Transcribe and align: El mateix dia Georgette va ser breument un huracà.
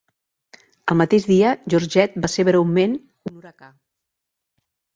El 0.93 0.97
mateix 1.01 1.27
dia 1.31 1.51
Georgette 1.75 2.25
va 2.25 2.31
ser 2.37 2.47
breument 2.49 2.99
un 3.33 3.37
huracà. 3.43 3.73